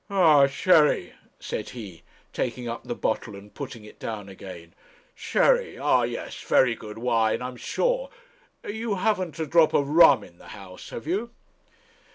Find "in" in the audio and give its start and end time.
10.23-10.39